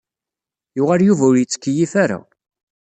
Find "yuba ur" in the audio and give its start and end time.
1.03-1.35